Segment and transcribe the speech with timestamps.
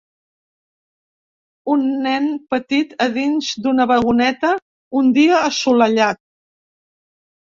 [1.75, 4.55] Un nen petit a dins d'una vagoneta
[5.03, 6.23] un dia assolellat.